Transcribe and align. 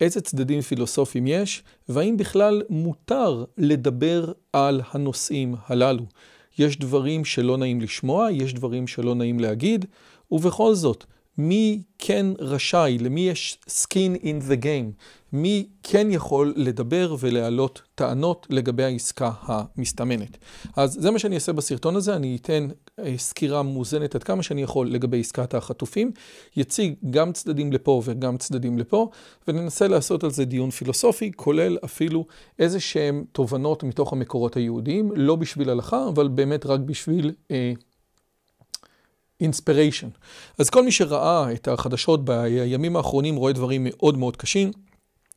איזה 0.00 0.20
צדדים 0.20 0.60
פילוסופיים 0.60 1.26
יש, 1.26 1.62
והאם 1.88 2.16
בכלל 2.16 2.62
מותר 2.70 3.44
לדבר 3.58 4.32
על 4.52 4.80
הנושאים 4.90 5.54
הללו. 5.66 6.04
יש 6.58 6.78
דברים 6.78 7.24
שלא 7.24 7.56
נעים 7.56 7.80
לשמוע, 7.80 8.32
יש 8.32 8.54
דברים 8.54 8.86
שלא 8.86 9.14
נעים 9.14 9.40
להגיד, 9.40 9.84
ובכל 10.30 10.74
זאת, 10.74 11.04
מי 11.38 11.82
כן 11.98 12.26
רשאי, 12.38 12.98
למי 12.98 13.20
יש 13.20 13.58
skin 13.68 14.22
in 14.22 14.50
the 14.50 14.62
game, 14.62 15.02
מי 15.32 15.68
כן 15.82 16.06
יכול 16.10 16.52
לדבר 16.56 17.16
ולהעלות 17.20 17.82
טענות 17.94 18.46
לגבי 18.50 18.84
העסקה 18.84 19.30
המסתמנת. 19.42 20.38
אז 20.76 20.92
זה 20.92 21.10
מה 21.10 21.18
שאני 21.18 21.34
אעשה 21.34 21.52
בסרטון 21.52 21.96
הזה, 21.96 22.16
אני 22.16 22.36
אתן 22.36 22.68
אה, 22.98 23.14
סקירה 23.18 23.62
מאוזנת 23.62 24.14
עד 24.14 24.22
כמה 24.22 24.42
שאני 24.42 24.62
יכול 24.62 24.90
לגבי 24.90 25.20
עסקת 25.20 25.54
החטופים, 25.54 26.12
יציג 26.56 26.94
גם 27.10 27.32
צדדים 27.32 27.72
לפה 27.72 28.02
וגם 28.04 28.36
צדדים 28.36 28.78
לפה, 28.78 29.10
וננסה 29.48 29.88
לעשות 29.88 30.24
על 30.24 30.30
זה 30.30 30.44
דיון 30.44 30.70
פילוסופי, 30.70 31.32
כולל 31.36 31.78
אפילו 31.84 32.26
איזה 32.58 32.80
שהם 32.80 33.24
תובנות 33.32 33.82
מתוך 33.82 34.12
המקורות 34.12 34.56
היהודיים, 34.56 35.12
לא 35.16 35.36
בשביל 35.36 35.70
הלכה, 35.70 36.08
אבל 36.08 36.28
באמת 36.28 36.66
רק 36.66 36.80
בשביל... 36.80 37.32
אה, 37.50 37.72
Inspiration. 39.40 40.08
אז 40.58 40.70
כל 40.70 40.84
מי 40.84 40.92
שראה 40.92 41.52
את 41.52 41.68
החדשות 41.68 42.24
בימים 42.24 42.96
האחרונים 42.96 43.36
רואה 43.36 43.52
דברים 43.52 43.86
מאוד 43.90 44.18
מאוד 44.18 44.36
קשים. 44.36 44.70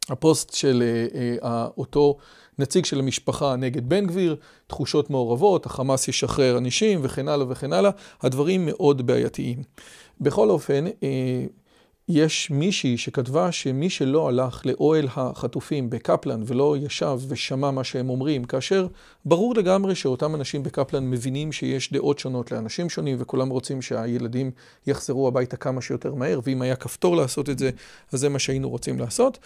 הפוסט 0.09 0.53
של 0.53 0.83
אה, 0.83 1.43
אה, 1.43 1.47
אותו 1.77 2.17
נציג 2.59 2.85
של 2.85 2.99
המשפחה 2.99 3.55
נגד 3.55 3.89
בן 3.89 4.07
גביר, 4.07 4.35
תחושות 4.67 5.09
מעורבות, 5.09 5.65
החמאס 5.65 6.07
ישחרר 6.07 6.57
אנשים 6.57 6.99
וכן 7.03 7.27
הלאה 7.27 7.45
וכן 7.49 7.73
הלאה, 7.73 7.91
הדברים 8.21 8.65
מאוד 8.65 9.07
בעייתיים. 9.07 9.63
בכל 10.21 10.49
אופן, 10.49 10.85
אה, 10.87 11.60
יש 12.13 12.51
מישהי 12.51 12.97
שכתבה 12.97 13.51
שמי 13.51 13.89
שלא 13.89 14.27
הלך 14.27 14.65
לאוהל 14.65 15.07
החטופים 15.15 15.89
בקפלן 15.89 16.41
ולא 16.45 16.75
ישב 16.77 17.19
ושמע 17.27 17.71
מה 17.71 17.83
שהם 17.83 18.09
אומרים, 18.09 18.43
כאשר 18.43 18.87
ברור 19.25 19.55
לגמרי 19.55 19.95
שאותם 19.95 20.35
אנשים 20.35 20.63
בקפלן 20.63 21.09
מבינים 21.09 21.51
שיש 21.51 21.93
דעות 21.93 22.19
שונות 22.19 22.51
לאנשים 22.51 22.89
שונים 22.89 23.17
וכולם 23.19 23.49
רוצים 23.49 23.81
שהילדים 23.81 24.51
יחזרו 24.87 25.27
הביתה 25.27 25.57
כמה 25.57 25.81
שיותר 25.81 26.13
מהר, 26.13 26.39
ואם 26.43 26.61
היה 26.61 26.75
כפתור 26.75 27.15
לעשות 27.15 27.49
את 27.49 27.59
זה, 27.59 27.69
אז 28.11 28.19
זה 28.19 28.29
מה 28.29 28.39
שהיינו 28.39 28.69
רוצים 28.69 28.99
לעשות. 28.99 29.39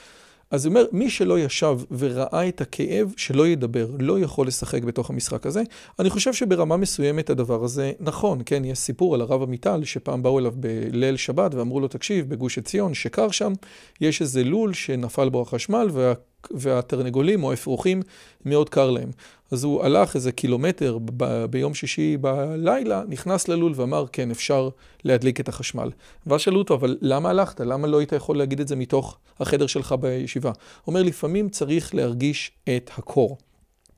אז 0.52 0.66
הוא 0.66 0.72
אומר, 0.72 0.86
מי 0.92 1.10
שלא 1.10 1.40
ישב 1.40 1.78
וראה 1.98 2.48
את 2.48 2.62
הכאב, 2.62 3.14
שלא 3.18 3.48
ידבר, 3.48 3.88
לא 4.00 4.20
יכול 4.20 4.48
לשחק 4.48 4.84
בתוך 4.84 5.10
המשחק 5.10 5.46
הזה. 5.46 5.64
אני 6.00 6.10
חושב 6.10 6.34
שברמה 6.34 6.78
מסוימת 6.78 7.30
הדבר 7.30 7.64
הזה 7.64 7.92
נכון, 8.00 8.42
כן, 8.46 8.66
יש 8.66 8.80
סיפור 8.80 9.16
על 9.16 9.22
הרב 9.22 9.44
עמיטל, 9.44 9.84
שפעם 9.84 10.24
באו 10.24 10.40
אליו 10.40 10.52
בליל 10.56 11.18
שבת 11.18 11.56
ואמרו 11.56 11.80
לו, 11.80 11.88
תקשיב, 11.88 12.30
בגוש 12.30 12.58
עציון, 12.58 12.94
שקר 12.94 13.32
שם, 13.32 13.54
יש 14.02 14.22
איזה 14.22 14.44
לול 14.44 14.74
שנפל 14.74 15.30
בו 15.30 15.42
החשמל 15.42 15.88
וה... 15.92 16.14
והתרנגולים 16.52 17.44
או 17.44 17.52
האפרוחים 17.52 18.02
מאוד 18.46 18.70
קר 18.70 18.92
להם. 18.92 19.10
אז 19.52 19.64
הוא 19.64 19.84
הלך 19.84 20.16
איזה 20.16 20.32
קילומטר 20.32 20.98
ב- 21.18 21.46
ביום 21.46 21.74
שישי 21.74 22.18
בלילה, 22.18 23.04
נכנס 23.08 23.48
ללול 23.48 23.74
ואמר, 23.76 24.06
כן, 24.12 24.32
אפשר 24.32 24.70
להדליק 25.04 25.40
את 25.40 25.50
החשמל. 25.50 25.92
ואז 26.28 26.42
שאלו 26.42 26.60
אותו, 26.60 26.74
אבל 26.74 26.98
למה 27.02 27.30
הלכת? 27.30 27.60
למה 27.60 27.88
לא 27.88 28.00
היית 28.00 28.12
יכול 28.12 28.38
להגיד 28.38 28.60
את 28.60 28.68
זה 28.68 28.76
מתוך 28.76 29.18
החדר 29.40 29.68
שלך 29.68 29.96
בישיבה? 30.00 30.50
הוא 30.50 30.56
אומר, 30.88 31.04
לפעמים 31.04 31.50
צריך 31.50 31.96
להרגיש 31.96 32.52
את 32.64 32.92
הקור. 32.98 33.38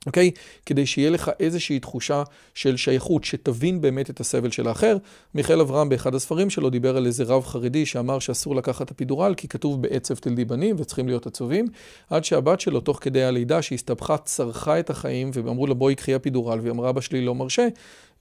אוקיי? 0.07 0.31
כדי 0.66 0.85
שיהיה 0.85 1.09
לך 1.09 1.31
איזושהי 1.40 1.79
תחושה 1.79 2.23
של 2.53 2.78
שייכות, 2.78 3.23
שתבין 3.23 3.81
באמת 3.81 4.09
את 4.09 4.19
הסבל 4.19 4.51
של 4.51 4.68
האחר. 4.68 4.97
מיכאל 5.35 5.62
אברהם 5.62 5.90
באחד 5.90 6.16
הספרים 6.16 6.50
שלו 6.50 6.69
דיבר 6.69 6.97
על 6.97 7.06
איזה 7.06 7.23
רב 7.23 7.45
חרדי 7.45 7.85
שאמר 7.85 8.19
שאסור 8.19 8.56
לקחת 8.56 8.85
את 8.85 8.91
הפידורל 8.91 9.34
כי 9.38 9.47
כתוב 9.47 9.81
בעצב 9.81 10.16
תלדי 10.16 10.45
בנים 10.45 10.75
וצריכים 10.79 11.07
להיות 11.07 11.28
עצובים, 11.28 11.68
עד 12.09 12.23
שהבת 12.23 12.59
שלו 12.59 12.79
תוך 12.79 13.00
כדי 13.01 13.23
הלידה 13.23 13.62
שהסתבכה 13.62 14.18
צרכה 14.18 14.79
את 14.79 14.90
החיים 14.90 15.31
ואמרו 15.34 15.68
לה 15.68 15.73
בואי 15.73 15.95
קחי 15.95 16.13
הפידורל 16.13 16.59
והיא 16.59 16.72
אמרה 16.72 16.89
אבא 16.89 17.01
שלי 17.01 17.25
לא 17.25 17.35
מרשה 17.35 17.68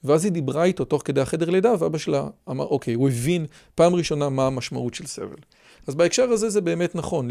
ואז 0.03 0.25
היא 0.25 0.31
דיברה 0.31 0.63
איתו 0.63 0.85
תוך 0.85 1.01
כדי 1.05 1.21
החדר 1.21 1.49
לידה 1.49 1.73
ואבא 1.79 1.97
שלה 1.97 2.27
אמר 2.49 2.65
אוקיי, 2.65 2.93
הוא 2.93 3.09
הבין 3.09 3.45
פעם 3.75 3.95
ראשונה 3.95 4.29
מה 4.29 4.47
המשמעות 4.47 4.93
של 4.93 5.05
סבל. 5.05 5.37
אז 5.87 5.95
בהקשר 5.95 6.23
הזה 6.23 6.49
זה 6.49 6.61
באמת 6.61 6.95
נכון. 6.95 7.29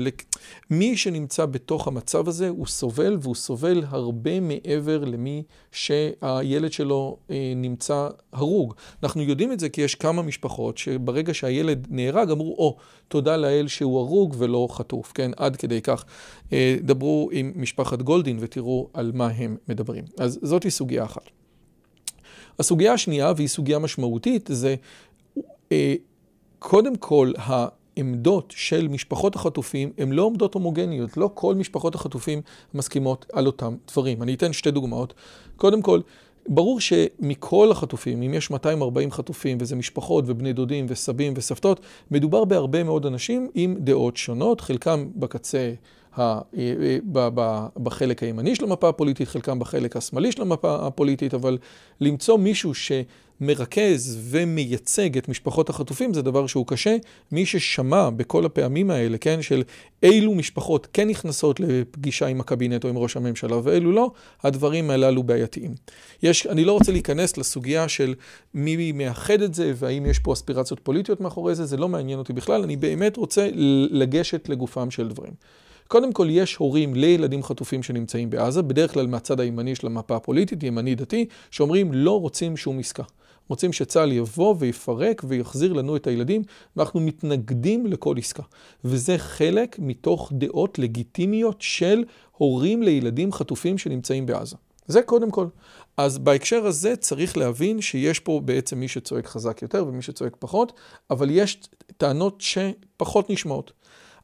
מי 0.70 0.96
שנמצא 0.96 1.46
בתוך 1.46 1.88
המצב 1.88 2.28
הזה 2.28 2.48
הוא 2.48 2.66
סובל, 2.66 3.16
והוא 3.20 3.34
סובל 3.34 3.84
הרבה 3.88 4.40
מעבר 4.40 5.04
למי 5.04 5.42
שהילד 5.72 6.72
שלו 6.72 7.16
אה, 7.30 7.52
נמצא 7.56 8.08
הרוג. 8.32 8.74
אנחנו 9.02 9.22
יודעים 9.22 9.52
את 9.52 9.60
זה 9.60 9.68
כי 9.68 9.80
יש 9.80 9.94
כמה 9.94 10.22
משפחות 10.22 10.78
שברגע 10.78 11.34
שהילד 11.34 11.86
נהרג 11.90 12.30
אמרו, 12.30 12.54
או, 12.58 12.76
oh, 12.78 12.82
תודה 13.08 13.36
לאל 13.36 13.68
שהוא 13.68 13.98
הרוג 13.98 14.34
ולא 14.38 14.68
חטוף, 14.70 15.12
כן? 15.12 15.30
עד 15.36 15.56
כדי 15.56 15.80
כך. 15.80 16.04
אה, 16.52 16.76
דברו 16.82 17.28
עם 17.32 17.52
משפחת 17.56 18.02
גולדין 18.02 18.38
ותראו 18.40 18.88
על 18.94 19.10
מה 19.14 19.26
הם 19.26 19.56
מדברים. 19.68 20.04
אז 20.18 20.38
זאתי 20.42 20.70
סוגיה 20.70 21.04
אחת. 21.04 21.30
הסוגיה 22.58 22.92
השנייה, 22.92 23.32
והיא 23.36 23.48
סוגיה 23.48 23.78
משמעותית, 23.78 24.48
זה 24.52 24.74
אה, 25.72 25.94
קודם 26.58 26.96
כל, 26.96 27.32
העמדות 27.96 28.52
של 28.56 28.88
משפחות 28.88 29.36
החטופים 29.36 29.92
הן 29.98 30.12
לא 30.12 30.26
עמדות 30.26 30.54
הומוגניות, 30.54 31.16
לא 31.16 31.30
כל 31.34 31.54
משפחות 31.54 31.94
החטופים 31.94 32.40
מסכימות 32.74 33.26
על 33.32 33.46
אותם 33.46 33.74
דברים. 33.92 34.22
אני 34.22 34.34
אתן 34.34 34.52
שתי 34.52 34.70
דוגמאות. 34.70 35.14
קודם 35.56 35.82
כל, 35.82 36.00
ברור 36.48 36.80
שמכל 36.80 37.70
החטופים, 37.70 38.22
אם 38.22 38.34
יש 38.34 38.50
240 38.50 39.10
חטופים, 39.10 39.58
וזה 39.60 39.76
משפחות 39.76 40.24
ובני 40.26 40.52
דודים 40.52 40.86
וסבים 40.88 41.32
וסבתות, 41.36 41.80
מדובר 42.10 42.44
בהרבה 42.44 42.84
מאוד 42.84 43.06
אנשים 43.06 43.50
עם 43.54 43.76
דעות 43.78 44.16
שונות, 44.16 44.60
חלקם 44.60 45.08
בקצה 45.16 45.72
בחלק 47.82 48.22
הימני 48.22 48.54
של 48.54 48.64
המפה 48.64 48.88
הפוליטית, 48.88 49.28
חלקם 49.28 49.58
בחלק 49.58 49.96
השמאלי 49.96 50.32
של 50.32 50.42
המפה 50.42 50.86
הפוליטית, 50.86 51.34
אבל 51.34 51.58
למצוא 52.00 52.38
מישהו 52.38 52.72
שמרכז 52.74 54.18
ומייצג 54.22 55.18
את 55.18 55.28
משפחות 55.28 55.70
החטופים 55.70 56.14
זה 56.14 56.22
דבר 56.22 56.46
שהוא 56.46 56.66
קשה. 56.66 56.96
מי 57.32 57.46
ששמע 57.46 58.10
בכל 58.10 58.46
הפעמים 58.46 58.90
האלה, 58.90 59.18
כן, 59.18 59.42
של 59.42 59.62
אילו 60.02 60.34
משפחות 60.34 60.88
כן 60.92 61.08
נכנסות 61.08 61.60
לפגישה 61.60 62.26
עם 62.26 62.40
הקבינט 62.40 62.84
או 62.84 62.88
עם 62.88 62.98
ראש 62.98 63.16
הממשלה 63.16 63.56
ואילו 63.62 63.92
לא, 63.92 64.10
הדברים 64.42 64.90
הללו 64.90 65.22
בעייתיים. 65.22 65.74
יש, 66.22 66.46
אני 66.46 66.64
לא 66.64 66.72
רוצה 66.72 66.92
להיכנס 66.92 67.36
לסוגיה 67.36 67.88
של 67.88 68.14
מי 68.54 68.92
מאחד 68.92 69.42
את 69.42 69.54
זה 69.54 69.72
והאם 69.76 70.06
יש 70.06 70.18
פה 70.18 70.32
אספירציות 70.32 70.80
פוליטיות 70.80 71.20
מאחורי 71.20 71.54
זה, 71.54 71.64
זה 71.64 71.76
לא 71.76 71.88
מעניין 71.88 72.18
אותי 72.18 72.32
בכלל, 72.32 72.62
אני 72.62 72.76
באמת 72.76 73.16
רוצה 73.16 73.48
לגשת 73.90 74.48
לגופם 74.48 74.90
של 74.90 75.08
דברים. 75.08 75.32
קודם 75.88 76.12
כל, 76.12 76.26
יש 76.30 76.56
הורים 76.56 76.94
לילדים 76.94 77.42
חטופים 77.42 77.82
שנמצאים 77.82 78.30
בעזה, 78.30 78.62
בדרך 78.62 78.92
כלל 78.92 79.06
מהצד 79.06 79.40
הימני 79.40 79.74
של 79.74 79.86
המפה 79.86 80.16
הפוליטית, 80.16 80.62
ימני 80.62 80.94
דתי, 80.94 81.26
שאומרים 81.50 81.92
לא 81.92 82.20
רוצים 82.20 82.56
שום 82.56 82.78
עסקה. 82.78 83.02
רוצים 83.48 83.72
שצה"ל 83.72 84.12
יבוא 84.12 84.54
ויפרק 84.58 85.22
ויחזיר 85.28 85.72
לנו 85.72 85.96
את 85.96 86.06
הילדים, 86.06 86.42
ואנחנו 86.76 87.00
מתנגדים 87.00 87.86
לכל 87.86 88.18
עסקה. 88.18 88.42
וזה 88.84 89.18
חלק 89.18 89.76
מתוך 89.78 90.32
דעות 90.34 90.78
לגיטימיות 90.78 91.56
של 91.60 92.04
הורים 92.32 92.82
לילדים 92.82 93.32
חטופים 93.32 93.78
שנמצאים 93.78 94.26
בעזה. 94.26 94.56
זה 94.86 95.02
קודם 95.02 95.30
כל. 95.30 95.46
אז 95.96 96.18
בהקשר 96.18 96.66
הזה 96.66 96.96
צריך 96.96 97.36
להבין 97.36 97.80
שיש 97.80 98.20
פה 98.20 98.40
בעצם 98.44 98.80
מי 98.80 98.88
שצועק 98.88 99.26
חזק 99.26 99.62
יותר 99.62 99.84
ומי 99.88 100.02
שצועק 100.02 100.36
פחות, 100.38 100.72
אבל 101.10 101.30
יש 101.30 101.60
טענות 101.96 102.40
שפחות 102.40 103.30
נשמעות. 103.30 103.72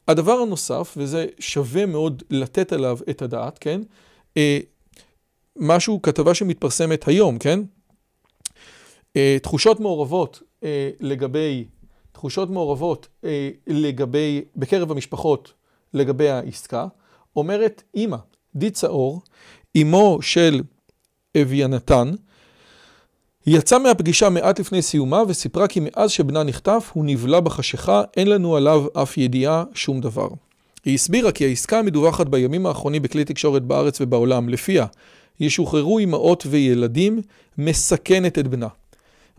הדבר 0.07 0.31
הנוסף, 0.31 0.93
וזה 0.97 1.25
שווה 1.39 1.85
מאוד 1.85 2.23
לתת 2.29 2.71
עליו 2.73 2.97
את 3.09 3.21
הדעת, 3.21 3.57
כן? 3.59 3.81
אה, 4.37 4.59
משהו, 5.55 6.01
כתבה 6.01 6.33
שמתפרסמת 6.33 7.07
היום, 7.07 7.39
כן? 7.39 7.59
אה, 9.15 9.37
תחושות 9.41 9.79
מעורבות 9.79 10.41
אה, 10.63 10.89
לגבי 10.99 11.65
תחושות 12.11 12.49
מעורבות 12.49 13.07
לגבי, 13.67 14.41
בקרב 14.55 14.91
המשפחות 14.91 15.53
לגבי 15.93 16.29
העסקה, 16.29 16.87
אומרת 17.35 17.83
אימא, 17.95 18.17
דיצה 18.55 18.87
אור, 18.87 19.21
אמו 19.81 20.19
של 20.21 20.61
אביינתן, 21.41 22.11
היא 23.45 23.57
יצאה 23.57 23.79
מהפגישה 23.79 24.29
מעט 24.29 24.59
לפני 24.59 24.81
סיומה 24.81 25.23
וסיפרה 25.27 25.67
כי 25.67 25.79
מאז 25.83 26.11
שבנה 26.11 26.43
נחטף 26.43 26.91
הוא 26.93 27.05
נבלע 27.05 27.39
בחשיכה, 27.39 28.03
אין 28.17 28.27
לנו 28.27 28.55
עליו 28.55 28.85
אף 28.93 29.17
ידיעה, 29.17 29.63
שום 29.73 30.01
דבר. 30.01 30.27
היא 30.85 30.95
הסבירה 30.95 31.31
כי 31.31 31.45
העסקה 31.45 31.79
המדווחת 31.79 32.27
בימים 32.27 32.65
האחרונים 32.65 33.01
בכלי 33.01 33.25
תקשורת 33.25 33.63
בארץ 33.63 34.01
ובעולם, 34.01 34.49
לפיה 34.49 34.85
ישוחררו 35.39 35.99
אמהות 35.99 36.43
וילדים, 36.49 37.21
מסכנת 37.57 38.39
את 38.39 38.47
בנה. 38.47 38.67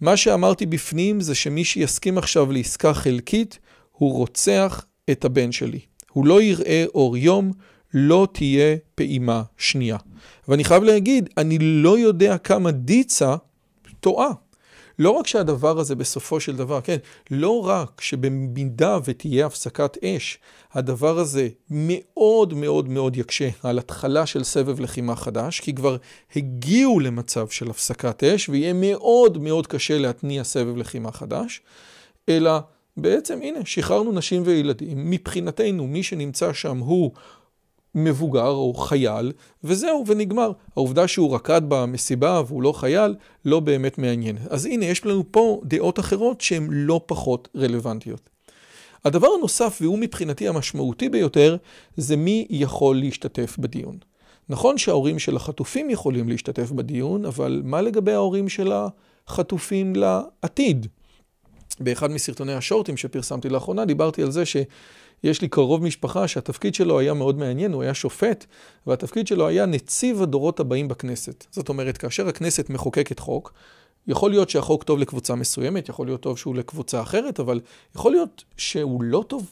מה 0.00 0.16
שאמרתי 0.16 0.66
בפנים 0.66 1.20
זה 1.20 1.34
שמי 1.34 1.64
שיסכים 1.64 2.18
עכשיו 2.18 2.52
לעסקה 2.52 2.94
חלקית, 2.94 3.58
הוא 3.92 4.12
רוצח 4.12 4.84
את 5.10 5.24
הבן 5.24 5.52
שלי. 5.52 5.80
הוא 6.12 6.26
לא 6.26 6.42
יראה 6.42 6.84
אור 6.94 7.16
יום, 7.16 7.52
לא 7.94 8.28
תהיה 8.32 8.76
פעימה 8.94 9.42
שנייה. 9.58 9.96
ואני 10.48 10.64
חייב 10.64 10.82
להגיד, 10.82 11.28
אני 11.36 11.58
לא 11.60 11.98
יודע 11.98 12.38
כמה 12.38 12.70
דיצה 12.70 13.36
טועה. 14.04 14.30
לא 14.98 15.10
רק 15.10 15.26
שהדבר 15.26 15.78
הזה 15.78 15.94
בסופו 15.94 16.40
של 16.40 16.56
דבר, 16.56 16.80
כן, 16.80 16.96
לא 17.30 17.66
רק 17.66 18.00
שבמידה 18.00 18.98
ותהיה 19.04 19.46
הפסקת 19.46 20.04
אש, 20.04 20.38
הדבר 20.72 21.18
הזה 21.18 21.48
מאוד 21.70 22.54
מאוד 22.54 22.88
מאוד 22.88 23.16
יקשה 23.16 23.48
על 23.62 23.78
התחלה 23.78 24.26
של 24.26 24.44
סבב 24.44 24.80
לחימה 24.80 25.16
חדש, 25.16 25.60
כי 25.60 25.74
כבר 25.74 25.96
הגיעו 26.36 27.00
למצב 27.00 27.48
של 27.48 27.70
הפסקת 27.70 28.24
אש, 28.24 28.48
ויהיה 28.48 28.72
מאוד 28.72 29.38
מאוד 29.38 29.66
קשה 29.66 29.98
להתניע 29.98 30.44
סבב 30.44 30.76
לחימה 30.76 31.12
חדש, 31.12 31.62
אלא 32.28 32.58
בעצם 32.96 33.38
הנה, 33.42 33.60
שחררנו 33.64 34.12
נשים 34.12 34.42
וילדים, 34.44 35.10
מבחינתנו 35.10 35.86
מי 35.86 36.02
שנמצא 36.02 36.52
שם 36.52 36.78
הוא 36.78 37.10
מבוגר 37.94 38.48
או 38.48 38.74
חייל, 38.74 39.32
וזהו, 39.64 40.04
ונגמר. 40.06 40.52
העובדה 40.76 41.08
שהוא 41.08 41.34
רקד 41.34 41.62
במסיבה 41.68 42.42
והוא 42.46 42.62
לא 42.62 42.72
חייל, 42.72 43.14
לא 43.44 43.60
באמת 43.60 43.98
מעניין. 43.98 44.36
אז 44.50 44.66
הנה, 44.66 44.84
יש 44.84 45.06
לנו 45.06 45.24
פה 45.30 45.60
דעות 45.64 45.98
אחרות 45.98 46.40
שהן 46.40 46.68
לא 46.70 47.00
פחות 47.06 47.48
רלוונטיות. 47.56 48.30
הדבר 49.04 49.28
הנוסף, 49.38 49.78
והוא 49.80 49.98
מבחינתי 49.98 50.48
המשמעותי 50.48 51.08
ביותר, 51.08 51.56
זה 51.96 52.16
מי 52.16 52.46
יכול 52.50 52.96
להשתתף 52.96 53.56
בדיון. 53.58 53.98
נכון 54.48 54.78
שההורים 54.78 55.18
של 55.18 55.36
החטופים 55.36 55.90
יכולים 55.90 56.28
להשתתף 56.28 56.70
בדיון, 56.70 57.24
אבל 57.24 57.62
מה 57.64 57.82
לגבי 57.82 58.12
ההורים 58.12 58.48
של 58.48 58.72
החטופים 59.26 59.96
לעתיד? 59.96 60.86
באחד 61.80 62.10
מסרטוני 62.10 62.54
השורטים 62.54 62.96
שפרסמתי 62.96 63.48
לאחרונה, 63.48 63.84
דיברתי 63.84 64.22
על 64.22 64.30
זה 64.30 64.46
ש... 64.46 64.56
יש 65.24 65.42
לי 65.42 65.48
קרוב 65.48 65.82
משפחה 65.82 66.28
שהתפקיד 66.28 66.74
שלו 66.74 66.98
היה 66.98 67.14
מאוד 67.14 67.38
מעניין, 67.38 67.72
הוא 67.72 67.82
היה 67.82 67.94
שופט, 67.94 68.46
והתפקיד 68.86 69.26
שלו 69.26 69.48
היה 69.48 69.66
נציב 69.66 70.22
הדורות 70.22 70.60
הבאים 70.60 70.88
בכנסת. 70.88 71.46
זאת 71.50 71.68
אומרת, 71.68 71.98
כאשר 71.98 72.28
הכנסת 72.28 72.70
מחוקקת 72.70 73.18
חוק, 73.18 73.52
יכול 74.06 74.30
להיות 74.30 74.50
שהחוק 74.50 74.82
טוב 74.82 74.98
לקבוצה 74.98 75.34
מסוימת, 75.34 75.88
יכול 75.88 76.06
להיות 76.06 76.20
טוב 76.20 76.38
שהוא 76.38 76.54
לקבוצה 76.54 77.02
אחרת, 77.02 77.40
אבל 77.40 77.60
יכול 77.96 78.12
להיות 78.12 78.44
שהוא 78.56 79.02
לא 79.02 79.24
טוב 79.28 79.50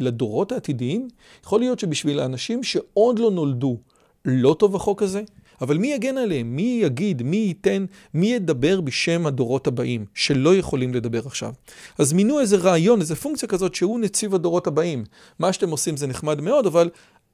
לדורות 0.00 0.52
העתידיים, 0.52 1.08
יכול 1.44 1.60
להיות 1.60 1.78
שבשביל 1.78 2.20
האנשים 2.20 2.62
שעוד 2.62 3.18
לא 3.18 3.30
נולדו, 3.30 3.76
לא 4.24 4.56
טוב 4.58 4.76
החוק 4.76 5.02
הזה, 5.02 5.22
אבל 5.62 5.78
מי 5.78 5.92
יגן 5.92 6.18
עליהם? 6.18 6.56
מי 6.56 6.78
יגיד? 6.82 7.22
מי 7.22 7.36
ייתן? 7.36 7.84
מי 8.14 8.32
ידבר 8.32 8.80
בשם 8.80 9.26
הדורות 9.26 9.66
הבאים, 9.66 10.04
שלא 10.14 10.56
יכולים 10.56 10.94
לדבר 10.94 11.26
עכשיו? 11.26 11.52
אז 11.98 12.12
מינו 12.12 12.40
איזה 12.40 12.56
רעיון, 12.56 13.00
איזה 13.00 13.16
פונקציה 13.16 13.48
כזאת 13.48 13.74
שהוא 13.74 14.00
נציב 14.00 14.34
הדורות 14.34 14.66
הבאים. 14.66 15.04
מה 15.38 15.52
שאתם 15.52 15.70
עושים 15.70 15.96
זה 15.96 16.06
נחמד 16.06 16.40
מאוד, 16.40 16.66
אבל 16.66 16.90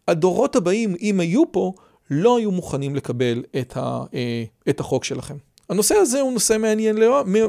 הדורות 0.08 0.56
הבאים, 0.56 0.94
אם 1.00 1.20
היו 1.20 1.52
פה, 1.52 1.72
לא 2.10 2.38
היו 2.38 2.50
מוכנים 2.50 2.96
לקבל 2.96 3.42
את, 3.60 3.76
ה, 3.76 4.04
אה, 4.14 4.44
את 4.68 4.80
החוק 4.80 5.04
שלכם. 5.04 5.36
הנושא 5.68 5.94
הזה 5.94 6.20
הוא 6.20 6.32
נושא 6.32 6.56
מעניין 6.58 6.96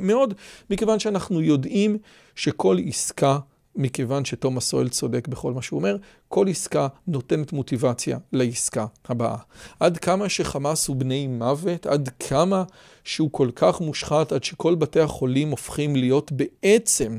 מאוד, 0.02 0.34
מכיוון 0.70 1.00
שאנחנו 1.00 1.42
יודעים 1.42 1.98
שכל 2.36 2.78
עסקה 2.88 3.40
מכיוון 3.76 4.26
שתומאס 4.26 4.66
סואל 4.66 4.90
צודק 4.90 5.28
בכל 5.28 5.54
מה 5.54 5.62
שהוא 5.62 5.80
אומר, 5.80 5.98
כל 6.28 6.48
עסקה 6.50 6.88
נותנת 7.08 7.54
מוטיבציה 7.54 8.18
לעסקה 8.34 8.86
הבאה. 9.06 9.38
עד 9.80 9.98
כמה 9.98 10.30
שחמאס 10.30 10.88
הוא 10.88 10.96
בני 10.96 11.28
מוות, 11.28 11.86
עד 11.86 12.10
כמה 12.20 12.64
שהוא 13.04 13.30
כל 13.32 13.50
כך 13.56 13.82
מושחת, 13.82 14.32
עד 14.32 14.44
שכל 14.44 14.76
בתי 14.76 15.00
החולים 15.00 15.50
הופכים 15.50 15.96
להיות 15.96 16.32
בעצם 16.32 17.18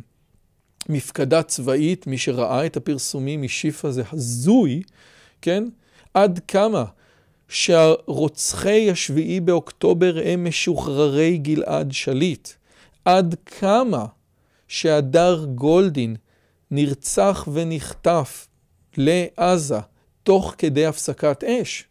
מפקדה 0.88 1.42
צבאית, 1.42 2.06
מי 2.06 2.18
שראה 2.18 2.66
את 2.66 2.76
הפרסומים 2.76 3.42
משיפה 3.42 3.90
זה 3.90 4.02
הזוי, 4.12 4.82
כן? 5.42 5.64
עד 6.14 6.40
כמה 6.48 6.84
שהרוצחי 7.48 8.90
השביעי 8.90 9.40
באוקטובר 9.40 10.18
הם 10.24 10.44
משוחררי 10.44 11.38
גלעד 11.38 11.92
שליט. 11.92 12.48
עד 13.04 13.34
כמה 13.46 14.06
שהדר 14.68 15.44
גולדין 15.54 16.16
נרצח 16.70 17.48
ונחטף 17.52 18.48
לעזה 18.96 19.78
תוך 20.22 20.54
כדי 20.58 20.86
הפסקת 20.86 21.44
אש. 21.44 21.84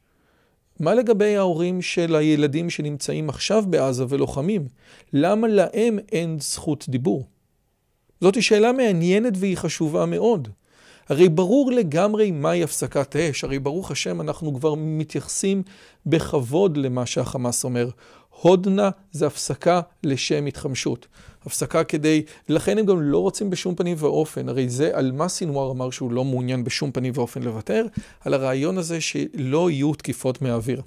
מה 0.79 0.93
לגבי 0.93 1.35
ההורים 1.35 1.81
של 1.81 2.15
הילדים 2.15 2.69
שנמצאים 2.69 3.29
עכשיו 3.29 3.63
בעזה 3.67 4.05
ולוחמים? 4.09 4.67
למה 5.13 5.47
להם 5.47 5.99
אין 6.11 6.37
זכות 6.39 6.85
דיבור? 6.89 7.23
זאת 8.21 8.43
שאלה 8.43 8.71
מעניינת 8.71 9.33
והיא 9.37 9.57
חשובה 9.57 10.05
מאוד. 10.05 10.47
הרי 11.09 11.29
ברור 11.29 11.71
לגמרי 11.71 12.31
מהי 12.31 12.63
הפסקת 12.63 13.15
אש, 13.15 13.43
הרי 13.43 13.59
ברוך 13.59 13.91
השם 13.91 14.21
אנחנו 14.21 14.53
כבר 14.55 14.73
מתייחסים 14.77 15.63
בכבוד 16.05 16.77
למה 16.77 17.05
שהחמאס 17.05 17.63
אומר. 17.63 17.89
הודנה 18.41 18.89
זה 19.12 19.27
הפסקה 19.27 19.81
לשם 20.03 20.45
התחמשות. 20.45 21.07
הפסקה 21.45 21.83
כדי, 21.83 22.24
לכן 22.50 22.77
הם 22.77 22.86
גם 22.86 23.01
לא 23.01 23.18
רוצים 23.18 23.50
בשום 23.50 23.75
פנים 23.75 23.97
ואופן, 24.00 24.50
הרי 24.50 24.69
זה 24.69 24.91
על 24.94 25.12
מה 25.12 25.27
סינואר 25.27 25.71
אמר 25.71 25.89
שהוא 25.89 26.12
לא 26.12 26.24
מעוניין 26.24 26.63
בשום 26.63 26.91
פנים 26.91 27.13
ואופן 27.15 27.44
לוותר, 27.44 27.86
על 28.25 28.33
הרעיון 28.33 28.77
הזה 28.77 29.01
שלא 29.01 29.69
יהיו 29.69 29.94
תקיפות 29.94 30.41
מהאוויר. 30.41 30.81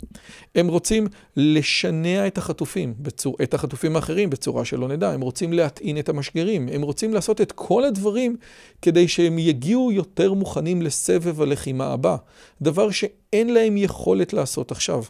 הם 0.54 0.68
רוצים 0.68 1.06
לשנע 1.36 2.26
את 2.26 2.38
החטופים, 2.38 2.94
בצור, 2.98 3.36
את 3.42 3.54
החטופים 3.54 3.96
האחרים 3.96 4.30
בצורה 4.30 4.64
שלא 4.64 4.88
נדע, 4.88 5.10
הם 5.10 5.20
רוצים 5.20 5.52
להטעין 5.52 5.98
את 5.98 6.08
המשגרים, 6.08 6.68
הם 6.72 6.82
רוצים 6.82 7.14
לעשות 7.14 7.40
את 7.40 7.52
כל 7.52 7.84
הדברים 7.84 8.36
כדי 8.82 9.08
שהם 9.08 9.38
יגיעו 9.38 9.92
יותר 9.92 10.32
מוכנים 10.32 10.82
לסבב 10.82 11.42
הלחימה 11.42 11.86
הבא, 11.86 12.16
דבר 12.62 12.90
שאין 12.90 13.54
להם 13.54 13.76
יכולת 13.76 14.32
לעשות 14.32 14.70
עכשיו. 14.70 15.02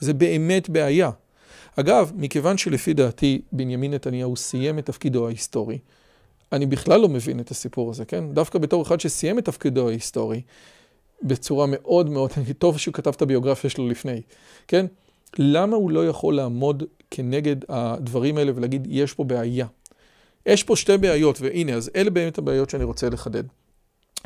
זה 0.00 0.14
באמת 0.14 0.68
בעיה. 0.68 1.10
אגב, 1.80 2.12
מכיוון 2.16 2.58
שלפי 2.58 2.94
דעתי 2.94 3.40
בנימין 3.52 3.94
נתניהו 3.94 4.36
סיים 4.36 4.78
את 4.78 4.86
תפקידו 4.86 5.26
ההיסטורי, 5.26 5.78
אני 6.52 6.66
בכלל 6.66 7.00
לא 7.00 7.08
מבין 7.08 7.40
את 7.40 7.50
הסיפור 7.50 7.90
הזה, 7.90 8.04
כן? 8.04 8.24
דווקא 8.32 8.58
בתור 8.58 8.82
אחד 8.82 9.00
שסיים 9.00 9.38
את 9.38 9.44
תפקידו 9.44 9.88
ההיסטורי, 9.88 10.40
בצורה 11.22 11.66
מאוד 11.68 12.10
מאוד, 12.10 12.30
טוב 12.58 12.78
שהוא 12.78 12.94
כתב 12.94 13.12
את 13.16 13.22
הביוגרפיה 13.22 13.70
שלו 13.70 13.88
לפני, 13.88 14.22
כן? 14.68 14.86
למה 15.38 15.76
הוא 15.76 15.90
לא 15.90 16.08
יכול 16.08 16.34
לעמוד 16.34 16.82
כנגד 17.10 17.56
הדברים 17.68 18.38
האלה 18.38 18.52
ולהגיד, 18.54 18.86
יש 18.90 19.12
פה 19.12 19.24
בעיה? 19.24 19.66
יש 20.46 20.64
פה 20.64 20.76
שתי 20.76 20.98
בעיות, 20.98 21.40
והנה, 21.40 21.72
אז 21.72 21.90
אלה 21.96 22.10
באמת 22.10 22.38
הבעיות 22.38 22.70
שאני 22.70 22.84
רוצה 22.84 23.08
לחדד. 23.08 23.44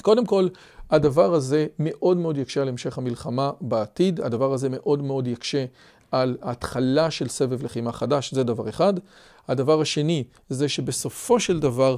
קודם 0.03 0.27
כל, 0.27 0.49
הדבר 0.91 1.35
הזה 1.35 1.67
מאוד 1.79 2.17
מאוד 2.17 2.39
יקשה 2.39 2.63
על 2.63 2.69
המשך 2.69 2.99
המלחמה 2.99 3.51
בעתיד, 3.61 4.21
הדבר 4.21 4.53
הזה 4.53 4.69
מאוד 4.69 5.03
מאוד 5.03 5.27
יקשה 5.27 5.65
על 6.13 6.37
התחלה 6.43 7.11
של 7.11 7.29
סבב 7.29 7.65
לחימה 7.65 7.93
חדש, 7.93 8.35
זה 8.35 8.45
דבר 8.45 8.69
אחד. 8.69 8.95
הדבר 9.49 9.81
השני 9.81 10.25
זה 10.49 10.69
שבסופו 10.69 11.41
של 11.41 11.61
דבר 11.61 11.97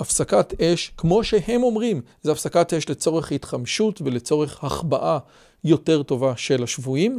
הפסקת 0.00 0.60
אש, 0.60 0.92
כמו 0.96 1.24
שהם 1.24 1.62
אומרים, 1.62 2.00
זה 2.22 2.32
הפסקת 2.32 2.74
אש 2.74 2.88
לצורך 2.88 3.32
התחמשות 3.32 4.02
ולצורך 4.04 4.64
החבאה 4.64 5.18
יותר 5.64 6.02
טובה 6.02 6.36
של 6.36 6.62
השבויים. 6.62 7.18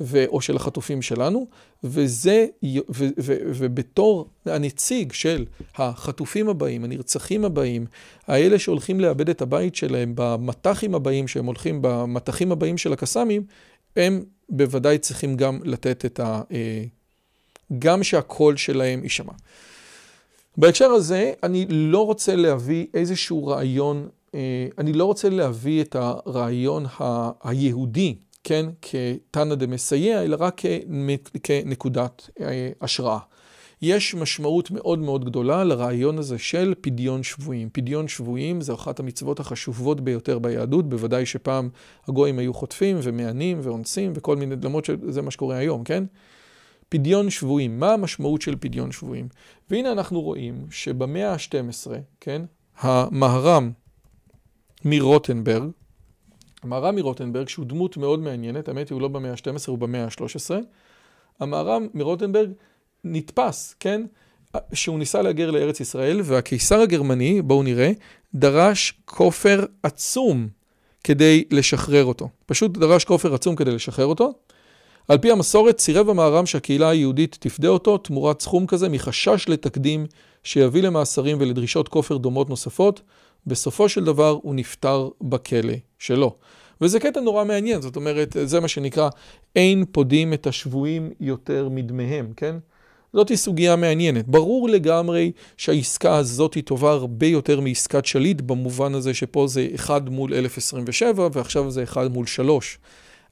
ו, 0.00 0.24
או 0.26 0.40
של 0.40 0.56
החטופים 0.56 1.02
שלנו, 1.02 1.46
וזה, 1.84 2.46
ו, 2.64 2.78
ו, 2.88 3.06
ו, 3.20 3.36
ובתור 3.54 4.28
הנציג 4.46 5.12
של 5.12 5.44
החטופים 5.76 6.48
הבאים, 6.48 6.84
הנרצחים 6.84 7.44
הבאים, 7.44 7.86
האלה 8.26 8.58
שהולכים 8.58 9.00
לאבד 9.00 9.28
את 9.28 9.42
הבית 9.42 9.74
שלהם 9.74 10.12
במטחים 10.14 10.94
הבאים, 10.94 11.28
שהם 11.28 11.46
הולכים 11.46 11.78
במטחים 11.82 12.52
הבאים 12.52 12.78
של 12.78 12.92
הקסאמים, 12.92 13.42
הם 13.96 14.24
בוודאי 14.48 14.98
צריכים 14.98 15.36
גם 15.36 15.60
לתת 15.64 16.04
את 16.04 16.20
ה... 16.20 16.42
אה, 16.52 16.84
גם 17.78 18.02
שהקול 18.02 18.56
שלהם 18.56 19.02
יישמע. 19.02 19.32
בהקשר 20.56 20.90
הזה, 20.90 21.32
אני 21.42 21.66
לא 21.68 22.06
רוצה 22.06 22.36
להביא 22.36 22.86
איזשהו 22.94 23.46
רעיון, 23.46 24.08
אה, 24.34 24.66
אני 24.78 24.92
לא 24.92 25.04
רוצה 25.04 25.28
להביא 25.28 25.82
את 25.82 25.96
הרעיון 25.96 26.86
ה- 27.00 27.30
היהודי, 27.48 28.14
כן, 28.44 28.66
כתנא 28.82 29.54
דמסייע, 29.54 30.22
אלא 30.22 30.36
רק 30.40 30.60
כנקודת 31.42 32.30
אה, 32.40 32.70
השראה. 32.80 33.18
יש 33.82 34.14
משמעות 34.14 34.70
מאוד 34.70 34.98
מאוד 34.98 35.24
גדולה 35.24 35.64
לרעיון 35.64 36.18
הזה 36.18 36.38
של 36.38 36.74
פדיון 36.80 37.22
שבויים. 37.22 37.68
פדיון 37.72 38.08
שבויים 38.08 38.60
זה 38.60 38.74
אחת 38.74 39.00
המצוות 39.00 39.40
החשובות 39.40 40.00
ביותר 40.00 40.38
ביהדות, 40.38 40.88
בוודאי 40.88 41.26
שפעם 41.26 41.68
הגויים 42.08 42.38
היו 42.38 42.54
חוטפים 42.54 42.96
ומענים 43.02 43.60
ואונסים 43.62 44.12
וכל 44.14 44.36
מיני, 44.36 44.54
למרות 44.62 44.84
שזה 44.84 45.22
מה 45.22 45.30
שקורה 45.30 45.56
היום, 45.56 45.84
כן? 45.84 46.04
פדיון 46.88 47.30
שבויים, 47.30 47.80
מה 47.80 47.92
המשמעות 47.92 48.42
של 48.42 48.56
פדיון 48.60 48.92
שבויים? 48.92 49.28
והנה 49.70 49.92
אנחנו 49.92 50.20
רואים 50.20 50.66
שבמאה 50.70 51.32
ה-12, 51.32 51.90
כן, 52.20 52.42
המהר"ם 52.78 53.70
מרוטנברג, 54.84 55.70
המהר"ם 56.62 56.94
מרוטנברג, 56.94 57.48
שהוא 57.48 57.66
דמות 57.66 57.96
מאוד 57.96 58.20
מעניינת, 58.20 58.68
האמת 58.68 58.88
היא 58.88 58.94
הוא 58.94 59.02
לא 59.02 59.08
במאה 59.08 59.30
ה-12, 59.30 59.48
הוא 59.66 59.78
במאה 59.78 60.04
ה-13, 60.04 60.54
המהר"ם 61.40 61.86
מרוטנברג 61.94 62.50
נתפס, 63.12 63.74
כן, 63.80 64.02
שהוא 64.72 64.98
ניסה 64.98 65.22
להגר 65.22 65.50
לארץ 65.50 65.80
ישראל, 65.80 66.20
והקיסר 66.24 66.80
הגרמני, 66.80 67.42
בואו 67.42 67.62
נראה, 67.62 67.90
דרש 68.34 68.94
כופר 69.04 69.64
עצום 69.82 70.48
כדי 71.04 71.44
לשחרר 71.50 72.04
אותו. 72.04 72.28
פשוט 72.46 72.78
דרש 72.78 73.04
כופר 73.04 73.34
עצום 73.34 73.56
כדי 73.56 73.70
לשחרר 73.70 74.06
אותו. 74.06 74.32
על 75.08 75.18
פי 75.18 75.30
המסורת, 75.30 75.78
סירב 75.78 76.08
המהר"ם 76.08 76.46
שהקהילה 76.46 76.88
היהודית 76.88 77.36
תפדה 77.40 77.68
אותו 77.68 77.98
תמורת 77.98 78.40
סכום 78.40 78.66
כזה 78.66 78.88
מחשש 78.88 79.48
לתקדים 79.48 80.06
שיביא 80.44 80.82
למאסרים 80.82 81.36
ולדרישות 81.40 81.88
כופר 81.88 82.16
דומות 82.16 82.50
נוספות. 82.50 83.00
בסופו 83.46 83.88
של 83.88 84.04
דבר 84.04 84.38
הוא 84.42 84.54
נפטר 84.54 85.08
בכלא 85.20 85.74
שלו. 85.98 86.36
וזה 86.80 87.00
קטע 87.00 87.20
נורא 87.20 87.44
מעניין, 87.44 87.80
זאת 87.80 87.96
אומרת, 87.96 88.36
זה 88.44 88.60
מה 88.60 88.68
שנקרא, 88.68 89.08
אין 89.56 89.84
פודים 89.92 90.32
את 90.32 90.46
השבויים 90.46 91.10
יותר 91.20 91.68
מדמיהם, 91.68 92.32
כן? 92.36 92.56
זאת 93.16 93.34
סוגיה 93.34 93.76
מעניינת. 93.76 94.28
ברור 94.28 94.68
לגמרי 94.68 95.32
שהעסקה 95.56 96.16
הזאת 96.16 96.54
היא 96.54 96.62
טובה 96.62 96.90
הרבה 96.90 97.26
יותר 97.26 97.60
מעסקת 97.60 98.06
שליט, 98.06 98.40
במובן 98.40 98.94
הזה 98.94 99.14
שפה 99.14 99.46
זה 99.46 99.68
1 99.74 100.02
מול 100.10 100.34
1027 100.34 101.28
ועכשיו 101.32 101.70
זה 101.70 101.82
1 101.82 102.10
מול 102.10 102.26
3. 102.26 102.78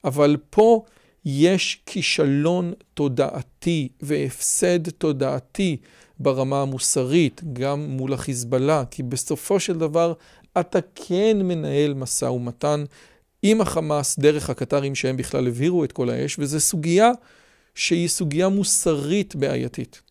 אבל 0.05 0.37
פה 0.51 0.83
יש 1.25 1.83
כישלון 1.87 2.73
תודעתי 2.95 3.89
והפסד 4.03 4.91
תודעתי 4.91 5.77
ברמה 6.19 6.63
המוסרית, 6.63 7.41
גם 7.53 7.81
מול 7.81 8.13
החיזבאללה, 8.13 8.85
כי 8.91 9.03
בסופו 9.03 9.61
של 9.61 9.79
דבר 9.79 10.13
אתה 10.61 10.79
כן 10.95 11.37
מנהל 11.43 11.95
משא 11.95 12.25
ומתן 12.25 12.85
עם 13.43 13.61
החמאס 13.61 14.19
דרך 14.19 14.51
הקטרים 14.51 14.95
שהם 14.95 15.17
בכלל 15.17 15.49
הבהירו 15.49 15.85
את 15.85 15.93
כל 15.93 16.11
האש, 16.11 16.39
וזו 16.39 16.61
סוגיה 16.61 17.11
שהיא 17.75 18.09
סוגיה 18.09 18.49
מוסרית 18.49 19.37
בעייתית. 19.37 20.03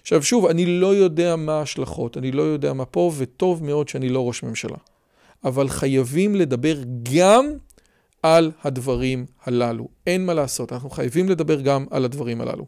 עכשיו 0.00 0.22
שוב, 0.22 0.46
אני 0.46 0.66
לא 0.66 0.94
יודע 0.94 1.36
מה 1.36 1.52
ההשלכות, 1.52 2.16
אני 2.16 2.32
לא 2.32 2.42
יודע 2.42 2.72
מה 2.72 2.84
פה, 2.84 3.12
וטוב 3.16 3.64
מאוד 3.64 3.88
שאני 3.88 4.08
לא 4.08 4.28
ראש 4.28 4.42
ממשלה. 4.42 4.76
אבל 5.44 5.68
חייבים 5.68 6.36
לדבר 6.36 6.76
גם 7.02 7.52
על 8.22 8.50
הדברים 8.64 9.26
הללו. 9.44 9.88
אין 10.06 10.26
מה 10.26 10.34
לעשות, 10.34 10.72
אנחנו 10.72 10.90
חייבים 10.90 11.28
לדבר 11.28 11.60
גם 11.60 11.86
על 11.90 12.04
הדברים 12.04 12.40
הללו. 12.40 12.66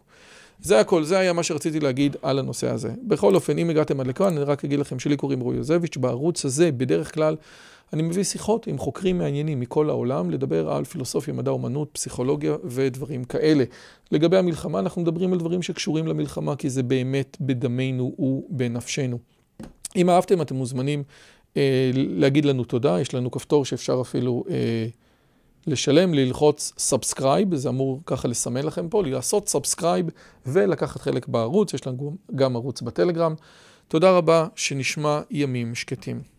זה 0.61 0.80
הכל, 0.80 1.04
זה 1.04 1.18
היה 1.18 1.32
מה 1.32 1.42
שרציתי 1.42 1.80
להגיד 1.80 2.16
על 2.23 2.38
הנושא 2.38 2.70
הזה. 2.70 2.90
בכל 3.02 3.34
אופן, 3.34 3.58
אם 3.58 3.70
הגעתם 3.70 4.00
עד 4.00 4.06
לכאן, 4.06 4.37
אני 4.37 4.44
רק 4.44 4.64
אגיד 4.64 4.78
לכם 4.78 4.99
שלי 4.99 5.16
קוראים 5.16 5.40
רועי 5.40 5.56
יוזביץ', 5.56 5.96
בערוץ 5.96 6.44
הזה 6.44 6.73
בדרך 6.73 7.14
כלל 7.14 7.37
אני 7.92 8.02
מביא 8.02 8.25
שיחות 8.25 8.66
עם 8.66 8.78
חוקרים 8.78 9.18
מעניינים 9.18 9.61
מכל 9.61 9.90
העולם, 9.90 10.30
לדבר 10.30 10.73
על 10.73 10.84
פילוסופיה, 10.84 11.34
מדע, 11.34 11.50
אומנות, 11.50 11.88
פסיכולוגיה 11.92 12.56
ודברים 12.64 13.25
כאלה. 13.25 13.64
לגבי 14.12 14.37
המלחמה, 14.37 14.78
אנחנו 14.78 15.02
מדברים 15.02 15.32
על 15.32 15.38
דברים 15.38 15.62
שקשורים 15.62 16.06
למלחמה, 16.06 16.56
כי 16.56 16.70
זה 16.70 16.82
באמת 16.82 17.37
בדמנו 17.40 18.14
ובנפשנו. 18.18 19.18
אם 19.96 20.11
אהבתם, 20.11 20.42
אתם 20.42 20.56
מוזמנים 20.56 21.02
אה, 21.56 21.90
להגיד 21.94 22.44
לנו 22.44 22.64
תודה, 22.64 23.00
יש 23.00 23.14
לנו 23.14 23.30
כפתור 23.30 23.64
שאפשר 23.64 23.99
אפילו... 24.00 24.44
אה, 24.50 24.87
לשלם, 25.66 26.14
ללחוץ 26.14 26.73
subscribe, 26.78 27.54
זה 27.54 27.68
אמור 27.68 28.00
ככה 28.06 28.28
לסמן 28.28 28.64
לכם 28.64 28.88
פה, 28.88 29.02
לעשות 29.06 29.49
subscribe 29.49 30.07
ולקחת 30.47 31.00
חלק 31.00 31.28
בערוץ, 31.28 31.75
יש 31.75 31.87
לנו 31.87 32.16
גם 32.35 32.56
ערוץ 32.56 32.83
בטלגרם. 32.83 33.35
תודה 33.88 34.11
רבה, 34.11 34.47
שנשמע 34.56 35.21
ימים 35.30 35.75
שקטים. 35.75 36.34